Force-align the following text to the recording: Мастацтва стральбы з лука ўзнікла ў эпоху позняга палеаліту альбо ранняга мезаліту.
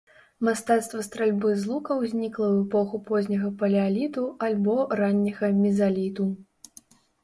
Мастацтва 0.47 1.03
стральбы 1.07 1.51
з 1.65 1.69
лука 1.73 1.97
ўзнікла 1.99 2.45
ў 2.49 2.55
эпоху 2.65 3.03
позняга 3.11 3.53
палеаліту 3.63 4.27
альбо 4.51 4.81
ранняга 5.05 5.57
мезаліту. 5.65 6.23